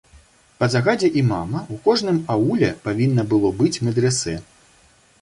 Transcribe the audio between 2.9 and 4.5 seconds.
павінна было быць медрэсэ.